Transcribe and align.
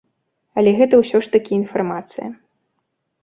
Але 0.59 0.71
гэта 0.79 0.95
ўсё 1.01 1.17
ж 1.27 1.29
такі 1.35 1.53
інфармацыя. 1.61 2.27